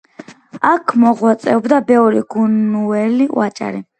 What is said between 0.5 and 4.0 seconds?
აქ მოღვაწეობდა ბევრი გენუელი ვაჭარი.